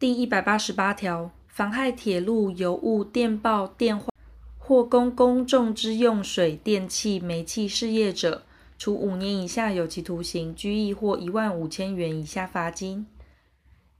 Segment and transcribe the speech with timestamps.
[0.00, 4.10] 第一百八十八条，妨害铁路、邮物、电报、电话
[4.56, 8.46] 或供公众之用水、电气、煤气事业者，
[8.78, 13.06] 处五年以下有期徒刑、拘役或一万五千元以下罚金。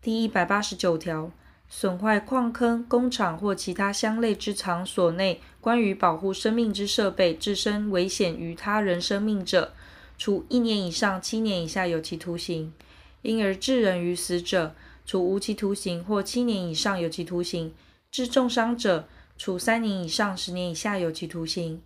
[0.00, 1.30] 第一百八十九条，
[1.68, 9.74] 损坏矿坑、工厂或其他相类之场所内关于保护生命之设备，致生危险于他人生命者，
[10.16, 12.72] 处一年以上七年以下有期徒刑；
[13.20, 14.74] 因而致人于死者，
[15.04, 17.70] 处无期徒刑或七年以上有期徒刑；
[18.10, 21.78] 致重伤者，处三年以上十年以下有期徒刑；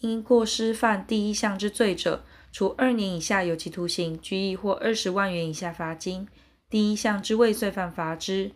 [0.00, 6.26] 因过失犯第一项之罪者，处二年以下有期徒刑、拘役或二十万元以下罚金。
[6.70, 8.52] 第一项之未遂犯，罚之。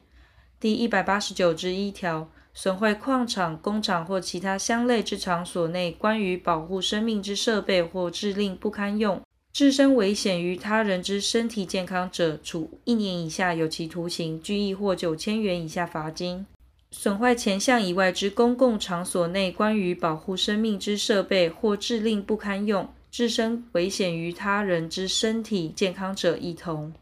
[0.61, 9.21] 第一百八十九之一条，损坏矿场、工厂或其他相类之场所内关于保护生命之设备，或致令不堪用，
[9.53, 16.47] 致生危险于他人之身体健康者，处一年以下有期徒刑、拘役或九千元以下罚金。
[16.91, 26.95] 损坏前项以外之公共场所内关于保护生命之设备，或致令不堪用，致生危险于他人之身体健康者，一同。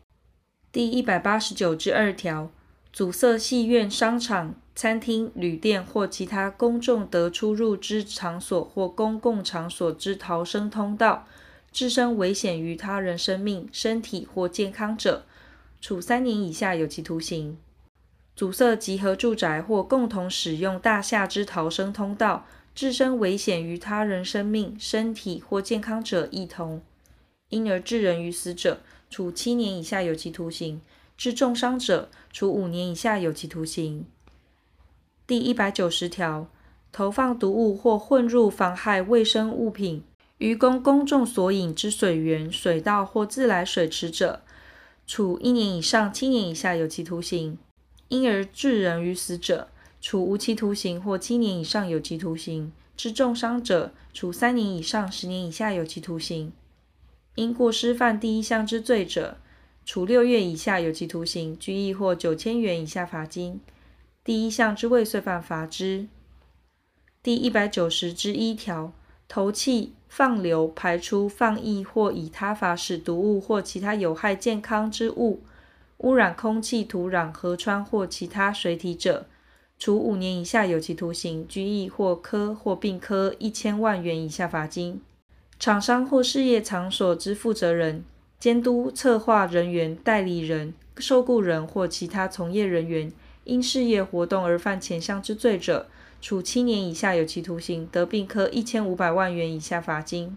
[0.73, 2.51] 第一百八十九之二条，
[2.93, 11.27] 阻塞戏院、商场、餐厅、旅店或其他公众得出入之场所或公共场所之逃生通道，
[11.73, 15.25] 致生危险于他人生命、身体或健康者，
[15.81, 17.57] 处三年以下有期徒刑；
[18.35, 26.83] 阻塞集合住宅或共同使用大厦之逃生通道，致生危险于他人生命、身体或健康者，一同。
[27.49, 30.81] 因而致人于死者，处七年以下有期徒刑；
[31.17, 34.07] 致重伤者，处五年以下有期徒刑。
[35.27, 36.49] 第一百九十条，
[36.91, 40.03] 投放毒物或混入妨害卫生物品
[40.41, 44.41] 于供公众所饮之水源、水道或自来水池者，
[45.07, 47.59] 处一年以上七年以下有期徒刑。
[48.09, 49.69] 因而致人于死者，
[50.01, 56.51] 处无期徒刑或七年以上有期徒刑；致重伤者，处三年以上十年以下有期徒刑。
[57.35, 59.37] 因过失犯第一项之罪者，
[59.85, 63.61] 处六月以下有期徒刑、拘役或九千元以下罚金。
[64.25, 66.09] 第一项之未遂犯，罚之。
[67.23, 68.95] 第一百九十之一条，
[69.29, 75.41] 投弃、放流、排出、放逸或以他法使毒物或其他有害健康之物
[75.99, 79.27] 污染空气、土壤、河川或其他水体者，
[79.79, 85.01] 处五年以下有期徒刑、拘役或科或并科一千万元以下罚金。
[85.61, 88.03] 厂商或事业场所之负责人、
[88.41, 93.13] 监督策划人员、代理人、受雇人或其他从业人员，
[93.45, 95.87] 因事业活动而犯前项之罪者，
[96.21, 100.37] 处七年以下有期徒刑，得并科一千五百万元以下罚金。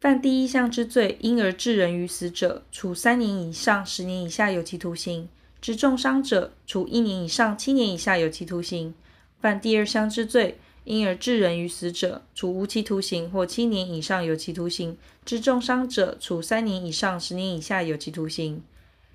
[0.00, 5.26] 犯第一项之罪，因而致人于死者，处三年以上十年以下有期徒刑；
[5.60, 8.94] 致重伤者，处一年以上七年以下有期徒刑。
[9.40, 14.94] 犯第二项之罪，因而致人于死者，处无期徒刑或七年以上有期徒刑；
[15.24, 18.62] 致重伤者，处三年以上十年以下有期徒刑。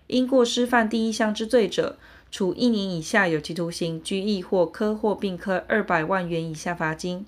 [0.07, 1.97] 因过失犯第一项之罪者，
[2.33, 7.25] 处一年以下有期徒刑、拘役或科或并科二百万元以下罚金；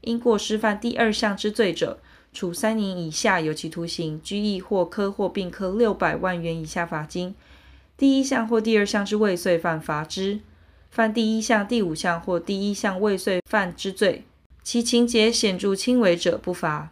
[0.00, 1.98] 因过失犯第二项之罪者，
[2.32, 7.34] 处三年以下有期徒刑、拘役或科或并科六百万元以下罚金。
[7.98, 10.40] 第一项或第二项之未遂犯，罚之。
[10.90, 14.24] 犯第一项、第五项或第一项未遂犯之罪，
[14.62, 16.90] 其情节显著轻微者不罚。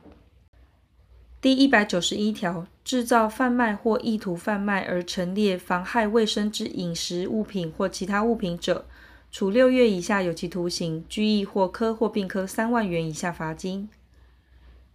[1.40, 8.84] 第一百九十一条，制造、贩卖或意图贩卖而陈列妨害卫生之饮食物品或其他物品者，
[9.32, 13.88] 处六月以下有期徒刑、拘役或科或并科三万元以下罚金。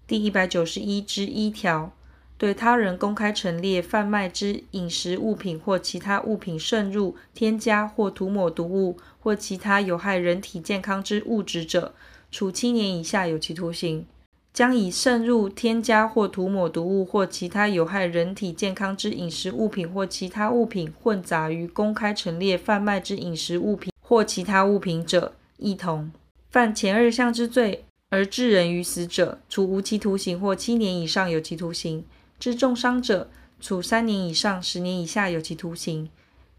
[0.06, 1.92] 第一百九十一之一条。
[2.38, 11.94] 对他人公开陈列、贩卖之饮食物品或其他物品渗入、添加或涂抹毒物或其他有害人体健康之物质者，
[12.32, 14.06] 处七年以下有期徒刑；
[14.52, 26.12] 将以渗入、添加或涂抹毒物或其他有害人体健康之饮食物品或其他物品混杂于公开陈列、贩卖之饮食物品或其他物品者，一同。
[26.50, 32.04] 犯前二项之罪而致人于死者，处无期徒刑或七年以上有期徒刑。
[32.40, 33.30] 致重伤者，
[33.62, 36.10] 处三年以上十年以下有期徒刑。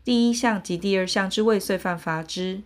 [0.05, 2.62] 第一项及第二项之未遂犯，罚之。